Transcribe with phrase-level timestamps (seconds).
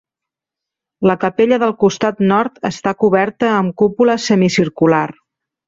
[1.09, 5.07] La capella del costat nord està coberta amb cúpula semicircular.